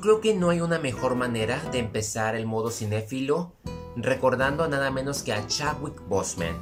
creo 0.00 0.20
que 0.20 0.34
no 0.34 0.50
hay 0.50 0.60
una 0.60 0.78
mejor 0.78 1.14
manera 1.14 1.62
de 1.72 1.78
empezar 1.78 2.36
el 2.36 2.44
modo 2.44 2.70
cinéfilo 2.70 3.54
recordando 3.96 4.68
nada 4.68 4.90
menos 4.90 5.22
que 5.22 5.32
a 5.32 5.46
Chadwick 5.46 6.06
Boseman. 6.06 6.56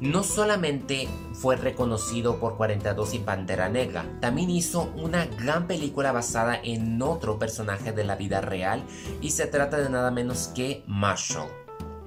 No 0.00 0.22
solamente 0.22 1.08
fue 1.32 1.56
reconocido 1.56 2.40
por 2.40 2.56
42 2.56 3.14
y 3.14 3.18
Pantera 3.20 3.68
Negra, 3.68 4.04
también 4.20 4.50
hizo 4.50 4.92
una 4.96 5.26
gran 5.26 5.66
película 5.66 6.12
basada 6.12 6.60
en 6.62 7.00
otro 7.00 7.38
personaje 7.38 7.92
de 7.92 8.04
la 8.04 8.16
vida 8.16 8.40
real 8.40 8.82
y 9.20 9.30
se 9.30 9.46
trata 9.46 9.78
de 9.78 9.88
nada 9.88 10.10
menos 10.10 10.48
que 10.48 10.82
Marshall. 10.86 11.48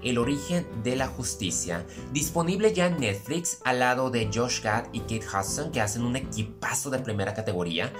El 0.03 0.19
origen 0.19 0.67
de 0.83 0.95
la 0.95 1.07
justicia, 1.07 1.83
disponible 2.11 2.73
ya 2.73 2.87
en 2.87 2.99
Netflix 2.99 3.59
al 3.63 3.79
lado 3.79 4.11
de 4.11 4.29
Josh 4.31 4.61
Gad 4.61 4.85
y 4.91 4.99
Kate 4.99 5.25
Hudson 5.25 5.71
que 5.71 5.81
hacen 5.81 6.03
un 6.03 6.15
equipazo 6.15 6.91
de 6.91 6.99
primera 6.99 7.33
categoría. 7.33 7.91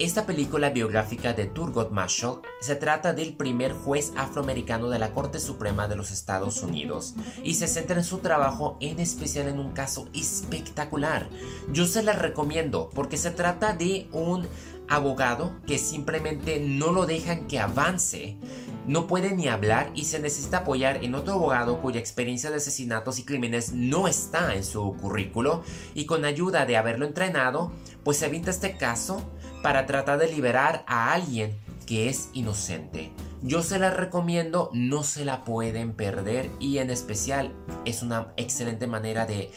Esta 0.00 0.24
película 0.24 0.70
biográfica 0.70 1.34
de 1.34 1.44
Turgot 1.44 1.90
Marshall 1.90 2.40
se 2.62 2.74
trata 2.74 3.12
del 3.12 3.34
primer 3.36 3.74
juez 3.74 4.14
afroamericano 4.16 4.88
de 4.88 4.98
la 4.98 5.12
Corte 5.12 5.38
Suprema 5.38 5.88
de 5.88 5.96
los 5.96 6.10
Estados 6.10 6.62
Unidos 6.62 7.14
y 7.44 7.56
se 7.56 7.68
centra 7.68 7.98
en 7.98 8.04
su 8.04 8.16
trabajo 8.20 8.78
en 8.80 8.98
especial 8.98 9.46
en 9.48 9.58
un 9.58 9.72
caso 9.72 10.08
espectacular. 10.14 11.28
Yo 11.70 11.84
se 11.84 12.02
la 12.02 12.14
recomiendo 12.14 12.88
porque 12.94 13.18
se 13.18 13.30
trata 13.30 13.74
de 13.74 14.08
un 14.12 14.48
abogado 14.88 15.60
que 15.66 15.76
simplemente 15.76 16.60
no 16.60 16.92
lo 16.92 17.04
dejan 17.04 17.46
que 17.46 17.58
avance 17.58 18.38
no 18.86 19.06
puede 19.06 19.36
ni 19.36 19.46
hablar 19.46 19.90
y 19.94 20.06
se 20.06 20.18
necesita 20.18 20.58
apoyar 20.58 21.04
en 21.04 21.14
otro 21.14 21.34
abogado 21.34 21.80
cuya 21.80 22.00
experiencia 22.00 22.50
de 22.50 22.56
asesinatos 22.56 23.18
y 23.18 23.24
crímenes 23.24 23.72
no 23.72 24.08
está 24.08 24.54
en 24.54 24.64
su 24.64 24.96
currículo 24.96 25.62
y 25.94 26.06
con 26.06 26.24
ayuda 26.24 26.66
de 26.66 26.76
haberlo 26.76 27.06
entrenado, 27.06 27.72
pues 28.02 28.16
se 28.16 28.26
avienta 28.26 28.50
este 28.50 28.76
caso 28.76 29.30
para 29.62 29.86
tratar 29.86 30.18
de 30.18 30.32
liberar 30.32 30.84
a 30.86 31.12
alguien 31.12 31.58
que 31.86 32.08
es 32.08 32.30
inocente. 32.32 33.12
Yo 33.42 33.62
se 33.62 33.78
la 33.78 33.90
recomiendo, 33.90 34.70
no 34.72 35.02
se 35.02 35.24
la 35.24 35.44
pueden 35.44 35.92
perder 35.92 36.50
y 36.60 36.78
en 36.78 36.90
especial 36.90 37.52
es 37.84 38.02
una 38.02 38.32
excelente 38.36 38.86
manera 38.86 39.26
de, 39.26 39.50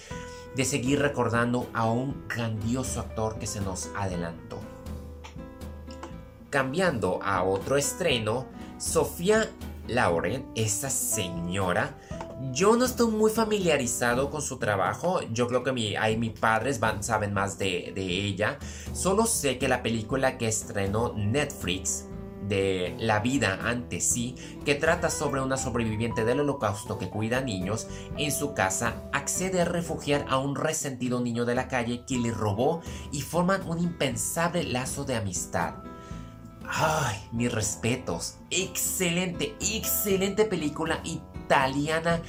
de 0.56 0.66
seguir 0.66 1.00
recordando 1.00 1.70
a 1.74 1.90
un 1.90 2.28
grandioso 2.28 3.02
actor 3.02 3.38
que 3.40 3.48
se 3.48 3.62
nos 3.62 3.90
adelantó. 3.96 4.60
Cambiando 6.50 7.20
a 7.24 7.44
otro 7.44 7.78
estreno, 7.78 8.46
Sofía 8.78 9.50
Lauren, 9.88 10.46
esta 10.56 10.90
señora, 10.90 11.96
yo 12.52 12.76
no 12.76 12.86
estoy 12.86 13.12
muy 13.12 13.32
familiarizado 13.32 14.30
con 14.30 14.42
su 14.42 14.58
trabajo. 14.58 15.22
Yo 15.32 15.48
creo 15.48 15.64
que 15.64 15.72
mi, 15.72 15.96
ahí 15.96 16.18
mis 16.18 16.38
padres 16.38 16.80
van, 16.80 17.04
saben 17.04 17.34
más 17.34 17.58
de, 17.58 17.92
de 17.96 18.04
ella. 18.04 18.60
Solo 18.94 19.26
sé 19.26 19.58
que 19.58 19.68
la 19.68 19.84
película 19.84 20.38
que 20.38 20.48
estrenó 20.48 21.14
Netflix 21.14 22.06
de 22.48 22.96
La 23.00 23.20
vida 23.20 23.60
ante 23.64 24.02
sí, 24.02 24.36
que 24.66 24.76
trata 24.76 25.10
sobre 25.10 25.42
una 25.42 25.58
sobreviviente 25.58 26.26
del 26.26 26.42
holocausto 26.42 26.98
que 26.98 27.10
cuida 27.10 27.38
a 27.38 27.42
niños, 27.42 27.88
en 28.18 28.32
su 28.32 28.54
casa 28.54 29.04
accede 29.14 29.62
a 29.62 29.66
refugiar 29.66 30.26
a 30.30 30.38
un 30.38 30.56
resentido 30.56 31.22
niño 31.22 31.46
de 31.46 31.56
la 31.56 31.68
calle 31.68 32.04
que 32.06 32.18
le 32.18 32.32
robó 32.32 32.82
y 33.12 33.22
forman 33.22 33.68
un 33.68 33.80
impensable 33.80 34.64
lazo 34.64 35.06
de 35.06 35.16
amistad. 35.16 35.76
Ay, 36.76 37.18
mis 37.32 37.52
respetos. 37.52 38.38
Excelente, 38.50 39.56
excelente 39.60 40.46
película 40.46 41.02
italiana 41.04 42.22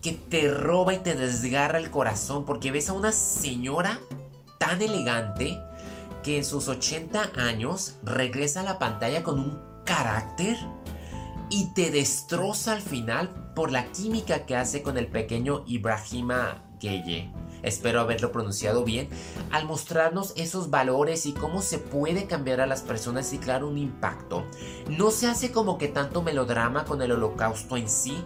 que 0.00 0.12
te 0.12 0.48
roba 0.48 0.94
y 0.94 0.98
te 0.98 1.16
desgarra 1.16 1.78
el 1.78 1.90
corazón 1.90 2.44
porque 2.44 2.70
ves 2.70 2.88
a 2.90 2.92
una 2.92 3.10
señora 3.10 3.98
tan 4.58 4.80
elegante 4.80 5.58
que 6.22 6.38
en 6.38 6.44
sus 6.44 6.68
80 6.68 7.32
años 7.34 7.96
regresa 8.04 8.60
a 8.60 8.64
la 8.64 8.78
pantalla 8.78 9.24
con 9.24 9.40
un 9.40 9.60
carácter 9.84 10.56
y 11.50 11.74
te 11.74 11.90
destroza 11.90 12.74
al 12.74 12.82
final 12.82 13.52
por 13.56 13.72
la 13.72 13.90
química 13.90 14.46
que 14.46 14.54
hace 14.54 14.80
con 14.80 14.96
el 14.96 15.08
pequeño 15.08 15.64
Ibrahima 15.66 16.62
Geye 16.78 17.32
espero 17.62 18.00
haberlo 18.00 18.32
pronunciado 18.32 18.84
bien, 18.84 19.08
al 19.50 19.66
mostrarnos 19.66 20.32
esos 20.36 20.70
valores 20.70 21.26
y 21.26 21.32
cómo 21.32 21.62
se 21.62 21.78
puede 21.78 22.26
cambiar 22.26 22.60
a 22.60 22.66
las 22.66 22.82
personas 22.82 23.32
y 23.32 23.38
crear 23.38 23.64
un 23.64 23.78
impacto. 23.78 24.44
No 24.88 25.10
se 25.10 25.26
hace 25.26 25.52
como 25.52 25.78
que 25.78 25.88
tanto 25.88 26.22
melodrama 26.22 26.84
con 26.84 27.02
el 27.02 27.12
holocausto 27.12 27.76
en 27.76 27.88
sí, 27.88 28.16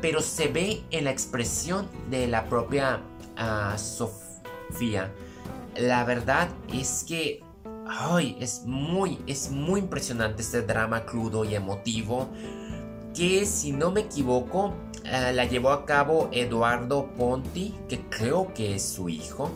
pero 0.00 0.20
se 0.20 0.48
ve 0.48 0.82
en 0.90 1.04
la 1.04 1.10
expresión 1.10 1.88
de 2.10 2.26
la 2.26 2.46
propia 2.46 3.00
ah, 3.36 3.76
Sofía. 3.78 5.12
La 5.76 6.04
verdad 6.04 6.48
es 6.72 7.04
que 7.04 7.42
ay, 7.86 8.36
es 8.40 8.62
muy, 8.64 9.18
es 9.26 9.50
muy 9.50 9.80
impresionante 9.80 10.42
este 10.42 10.62
drama 10.62 11.04
crudo 11.04 11.44
y 11.44 11.54
emotivo 11.54 12.28
que 13.14 13.44
si 13.44 13.72
no 13.72 13.90
me 13.90 14.02
equivoco 14.02 14.74
eh, 15.04 15.32
la 15.32 15.44
llevó 15.44 15.70
a 15.70 15.84
cabo 15.84 16.28
Eduardo 16.32 17.08
Ponti, 17.16 17.74
que 17.88 18.00
creo 18.08 18.52
que 18.54 18.74
es 18.74 18.82
su 18.82 19.08
hijo. 19.08 19.50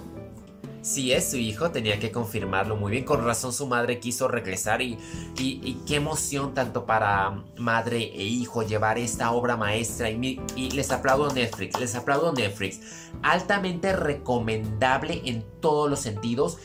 Si 0.87 1.12
es 1.12 1.33
su 1.33 1.37
hijo, 1.37 1.73
tenía 1.73 1.99
que 1.99 2.12
confirmarlo 2.12 2.77
muy 2.77 2.93
bien. 2.93 3.05
Con 3.05 3.25
razón 3.25 3.53
su 3.53 3.67
madre 3.67 3.99
quiso 3.99 4.29
regresar 4.29 4.83
y, 4.83 4.97
y, 5.37 5.83
qué 5.85 5.97
emoción 5.97 6.55
tanto 6.55 6.87
para 6.87 7.43
madre 7.59 8.05
e 8.15 8.23
hijo 8.23 8.62
llevar 8.62 8.97
esta 8.97 9.33
obra 9.33 9.56
maestra. 9.56 10.11
Y, 10.11 10.41
les 10.55 10.93
aplaudo 10.93 11.35
Netflix, 11.35 11.81
les 11.81 11.97
aplaudo 11.97 12.33
Netflix. 12.33 12.81
Altamente 13.23 13.95
recomendable 13.95 15.23
en 15.25 15.45
todos 15.61 15.91
los 15.91 15.99
sentidos. 15.99 16.59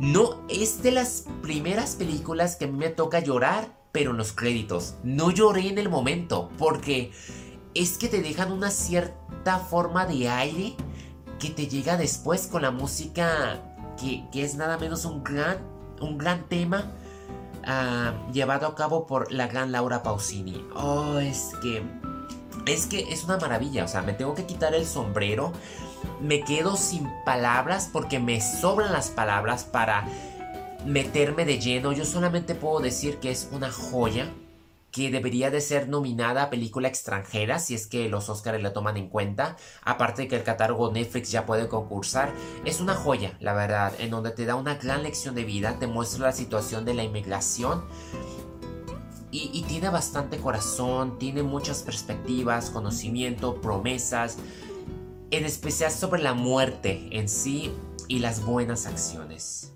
No 0.00 0.40
es 0.48 0.82
de 0.82 0.92
las 0.92 1.26
primeras 1.42 1.96
películas 1.96 2.56
que 2.56 2.64
a 2.64 2.68
mí 2.68 2.78
me 2.78 2.88
toca 2.88 3.20
llorar, 3.20 3.68
pero 3.92 4.12
en 4.12 4.16
los 4.16 4.32
créditos. 4.32 4.94
No 5.04 5.30
lloré 5.30 5.68
en 5.68 5.76
el 5.76 5.90
momento, 5.90 6.50
porque 6.56 7.12
es 7.76 7.98
que 7.98 8.08
te 8.08 8.22
dejan 8.22 8.52
una 8.52 8.70
cierta 8.70 9.58
forma 9.58 10.06
de 10.06 10.28
aire 10.28 10.74
que 11.38 11.50
te 11.50 11.66
llega 11.66 11.96
después 11.96 12.46
con 12.46 12.62
la 12.62 12.70
música 12.70 13.60
que, 14.00 14.26
es 14.32 14.54
nada 14.54 14.78
menos 14.78 15.04
un 15.04 15.22
gran, 15.22 15.58
un 16.00 16.18
gran 16.18 16.48
tema 16.48 16.92
ah, 17.66 18.14
llevado 18.32 18.66
a 18.66 18.74
cabo 18.74 19.06
por 19.06 19.32
la 19.32 19.46
gran 19.46 19.72
Laura 19.72 20.02
Pausini. 20.02 20.66
Oh, 20.74 21.18
es 21.18 21.52
que... 21.62 21.82
Es 22.66 22.86
que 22.86 23.12
es 23.12 23.22
una 23.22 23.36
maravilla, 23.36 23.84
o 23.84 23.88
sea, 23.88 24.02
me 24.02 24.12
tengo 24.12 24.34
que 24.34 24.44
quitar 24.44 24.74
el 24.74 24.86
sombrero, 24.86 25.52
me 26.20 26.40
quedo 26.40 26.76
sin 26.76 27.08
palabras 27.24 27.88
porque 27.92 28.18
me 28.18 28.40
sobran 28.40 28.92
las 28.92 29.10
palabras 29.10 29.62
para 29.62 30.08
meterme 30.84 31.44
de 31.44 31.60
lleno. 31.60 31.92
Yo 31.92 32.04
solamente 32.04 32.56
puedo 32.56 32.80
decir 32.80 33.18
que 33.18 33.30
es 33.30 33.48
una 33.52 33.70
joya 33.70 34.26
que 34.90 35.10
debería 35.10 35.50
de 35.50 35.60
ser 35.60 35.88
nominada 35.88 36.44
a 36.44 36.50
película 36.50 36.88
extranjera 36.88 37.58
si 37.58 37.74
es 37.74 37.86
que 37.86 38.08
los 38.08 38.28
Oscars 38.28 38.62
la 38.62 38.72
toman 38.72 38.96
en 38.96 39.08
cuenta. 39.08 39.56
Aparte 39.82 40.22
de 40.22 40.28
que 40.28 40.36
el 40.36 40.42
catálogo 40.42 40.90
Netflix 40.90 41.30
ya 41.30 41.44
puede 41.44 41.68
concursar. 41.68 42.32
Es 42.64 42.80
una 42.80 42.94
joya, 42.94 43.36
la 43.40 43.52
verdad, 43.52 43.92
en 43.98 44.10
donde 44.10 44.30
te 44.30 44.46
da 44.46 44.54
una 44.54 44.76
gran 44.76 45.02
lección 45.02 45.34
de 45.34 45.44
vida, 45.44 45.76
te 45.78 45.86
muestra 45.86 46.26
la 46.26 46.32
situación 46.32 46.84
de 46.84 46.94
la 46.94 47.04
inmigración. 47.04 47.84
Y, 49.30 49.50
y 49.52 49.64
tiene 49.64 49.90
bastante 49.90 50.38
corazón, 50.38 51.18
tiene 51.18 51.42
muchas 51.42 51.82
perspectivas, 51.82 52.70
conocimiento, 52.70 53.60
promesas, 53.60 54.38
en 55.30 55.44
especial 55.44 55.90
sobre 55.90 56.22
la 56.22 56.32
muerte 56.32 57.08
en 57.10 57.28
sí 57.28 57.72
y 58.08 58.20
las 58.20 58.44
buenas 58.44 58.86
acciones. 58.86 59.75